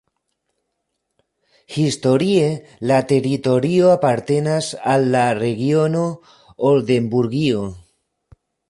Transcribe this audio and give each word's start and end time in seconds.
Historie 1.75 2.47
la 2.93 2.97
teritorio 3.13 3.93
apartenas 3.99 4.73
al 4.95 5.09
la 5.17 5.25
regiono 5.45 6.05
Oldenburgio. 6.73 7.63